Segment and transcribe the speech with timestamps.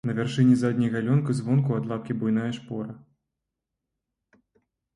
[0.09, 2.99] На вяршыні задняй галёнкі звонку ад лапкі буйная шпора.